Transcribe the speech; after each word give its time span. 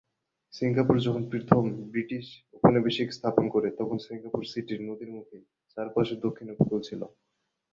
সিঙ্গাপুরে 0.53 0.99
যখন 1.07 1.23
প্রথম 1.31 1.61
ব্রিটিশরা 1.91 2.27
উপনিবেশ 2.57 2.95
স্থাপন 3.09 3.45
করে, 3.55 3.67
তখন 3.79 3.97
সিঙ্গাপুর 4.05 4.41
সিটি 4.45 4.73
সিঙ্গাপুর 4.73 4.87
নদীর 4.87 5.09
মুখের 5.15 5.41
চারপাশে 5.77 6.15
দক্ষিণ 6.25 6.47
উপকূলে 6.53 6.81
ছিল। 6.87 7.01